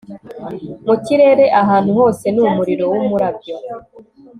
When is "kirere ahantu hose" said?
1.05-2.25